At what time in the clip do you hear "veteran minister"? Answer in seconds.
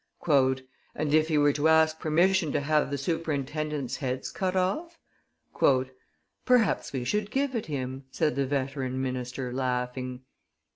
8.47-9.53